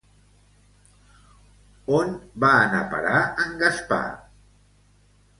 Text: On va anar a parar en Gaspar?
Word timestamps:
On 1.97 2.15
va 2.43 2.49
anar 2.61 2.79
a 2.85 2.87
parar 2.93 3.19
en 3.43 3.53
Gaspar? 3.59 4.01